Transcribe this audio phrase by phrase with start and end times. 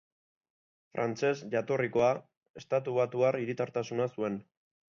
[0.95, 2.09] Frantses jatorrikoa,
[2.63, 4.43] estatubatuar hiritartasuna zuen.